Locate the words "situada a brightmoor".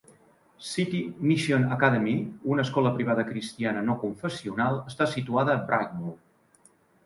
5.15-6.21